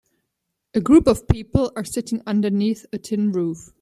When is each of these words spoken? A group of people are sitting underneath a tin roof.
A 0.73 0.81
group 0.81 1.05
of 1.05 1.27
people 1.27 1.71
are 1.75 1.83
sitting 1.83 2.23
underneath 2.25 2.87
a 2.91 2.97
tin 2.97 3.31
roof. 3.31 3.69